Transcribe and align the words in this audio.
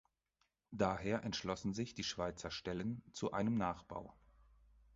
Daher 0.71 1.23
entschlossen 1.23 1.75
sich 1.75 1.93
die 1.93 2.03
Schweizer 2.03 2.49
Stellen 2.49 3.03
zu 3.11 3.33
einem 3.33 3.53
Nachbau. 3.59 4.15